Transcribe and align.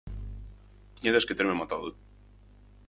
Tiñades 0.97 1.25
que 1.27 1.37
terme 1.39 1.59
matado 1.61 1.87